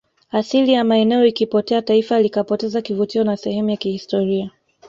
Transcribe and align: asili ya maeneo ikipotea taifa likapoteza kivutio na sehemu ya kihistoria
asili 0.31 0.73
ya 0.73 0.83
maeneo 0.83 1.25
ikipotea 1.25 1.81
taifa 1.81 2.21
likapoteza 2.21 2.81
kivutio 2.81 3.23
na 3.23 3.37
sehemu 3.37 3.69
ya 3.69 3.77
kihistoria 3.77 4.51